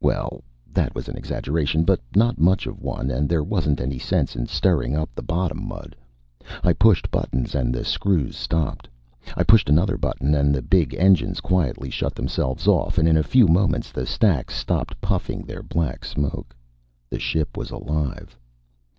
Well, 0.00 0.42
that 0.72 0.94
was 0.94 1.06
an 1.06 1.18
exaggeration, 1.18 1.84
but 1.84 2.00
not 2.16 2.40
much 2.40 2.66
of 2.66 2.80
one; 2.80 3.10
and 3.10 3.28
there 3.28 3.44
wasn't 3.44 3.78
any 3.78 3.98
sense 3.98 4.34
in 4.34 4.46
stirring 4.46 4.96
up 4.96 5.14
the 5.14 5.20
bottom 5.22 5.68
mud. 5.68 5.94
I 6.64 6.72
pushed 6.72 7.10
buttons 7.10 7.54
and 7.54 7.74
the 7.74 7.84
screws 7.84 8.36
stopped. 8.38 8.88
I 9.36 9.44
pushed 9.44 9.68
another 9.68 9.98
button, 9.98 10.34
and 10.34 10.54
the 10.54 10.62
big 10.62 10.94
engines 10.94 11.40
quietly 11.40 11.90
shut 11.90 12.14
themselves 12.14 12.66
off, 12.66 12.96
and 12.96 13.06
in 13.06 13.18
a 13.18 13.22
few 13.22 13.48
moments 13.48 13.92
the 13.92 14.06
stacks 14.06 14.54
stopped 14.54 14.98
puffing 15.02 15.42
their 15.42 15.62
black 15.62 16.06
smoke. 16.06 16.56
The 17.10 17.18
ship 17.18 17.54
was 17.54 17.70
alive. 17.70 18.38